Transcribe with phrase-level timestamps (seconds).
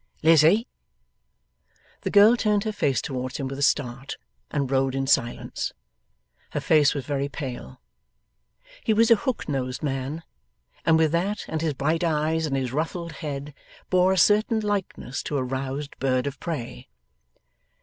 [0.23, 0.67] 'Lizzie!'
[2.01, 4.17] The girl turned her face towards him with a start,
[4.49, 5.73] and rowed in silence.
[6.53, 7.79] Her face was very pale.
[8.83, 10.23] He was a hook nosed man,
[10.87, 13.53] and with that and his bright eyes and his ruffled head,
[13.91, 16.87] bore a certain likeness to a roused bird of prey.